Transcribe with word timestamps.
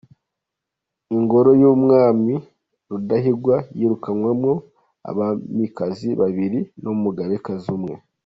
Ingoro 1.17 1.51
y’Umwami 1.61 2.33
Rudahigwa 2.89 3.55
yirukanywemo 3.77 4.51
abamikazi 5.09 6.09
babiri 6.21 6.59
n’umugabekazi 6.81 7.67
umwe 7.77 7.95